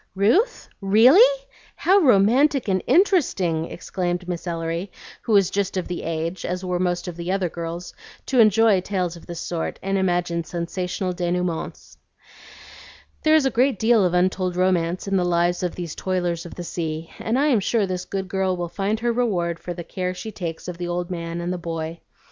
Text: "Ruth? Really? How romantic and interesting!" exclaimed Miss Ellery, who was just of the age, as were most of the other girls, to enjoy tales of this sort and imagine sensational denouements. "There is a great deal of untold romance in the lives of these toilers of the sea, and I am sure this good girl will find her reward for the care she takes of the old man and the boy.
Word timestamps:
"Ruth? 0.15 0.67
Really? 0.81 1.45
How 1.75 1.99
romantic 1.99 2.67
and 2.67 2.81
interesting!" 2.87 3.65
exclaimed 3.69 4.27
Miss 4.27 4.47
Ellery, 4.47 4.91
who 5.21 5.31
was 5.33 5.51
just 5.51 5.77
of 5.77 5.87
the 5.87 6.01
age, 6.01 6.43
as 6.43 6.65
were 6.65 6.79
most 6.79 7.07
of 7.07 7.15
the 7.15 7.31
other 7.31 7.49
girls, 7.49 7.93
to 8.25 8.39
enjoy 8.39 8.81
tales 8.81 9.15
of 9.15 9.27
this 9.27 9.39
sort 9.39 9.77
and 9.83 9.99
imagine 9.99 10.43
sensational 10.43 11.13
denouements. 11.13 11.97
"There 13.21 13.35
is 13.35 13.45
a 13.45 13.51
great 13.51 13.77
deal 13.77 14.03
of 14.03 14.15
untold 14.15 14.55
romance 14.55 15.07
in 15.07 15.17
the 15.17 15.23
lives 15.23 15.61
of 15.61 15.75
these 15.75 15.93
toilers 15.93 16.47
of 16.47 16.55
the 16.55 16.63
sea, 16.63 17.11
and 17.19 17.37
I 17.37 17.49
am 17.49 17.59
sure 17.59 17.85
this 17.85 18.05
good 18.05 18.27
girl 18.27 18.57
will 18.57 18.69
find 18.69 19.01
her 19.01 19.11
reward 19.13 19.59
for 19.59 19.75
the 19.75 19.83
care 19.83 20.15
she 20.15 20.31
takes 20.31 20.67
of 20.67 20.79
the 20.79 20.87
old 20.87 21.11
man 21.11 21.39
and 21.39 21.53
the 21.53 21.59
boy. 21.59 21.99